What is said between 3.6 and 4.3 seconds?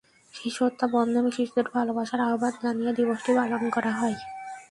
করা হয়।